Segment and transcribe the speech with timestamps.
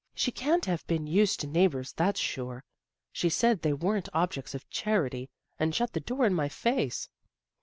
[0.15, 2.63] "She can't have been used to neighbors, that's sure.
[3.11, 7.07] She said they weren't objects of charity, and shut the door in my face."